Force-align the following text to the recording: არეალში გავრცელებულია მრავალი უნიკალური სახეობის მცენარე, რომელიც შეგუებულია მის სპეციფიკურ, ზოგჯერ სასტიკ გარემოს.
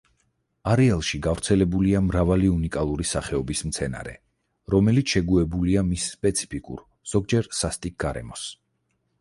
არეალში 0.69 1.19
გავრცელებულია 1.25 1.99
მრავალი 2.05 2.49
უნიკალური 2.53 3.05
სახეობის 3.09 3.61
მცენარე, 3.73 4.15
რომელიც 4.77 5.15
შეგუებულია 5.17 5.85
მის 5.91 6.09
სპეციფიკურ, 6.17 6.83
ზოგჯერ 7.15 7.53
სასტიკ 7.63 8.01
გარემოს. 8.07 8.49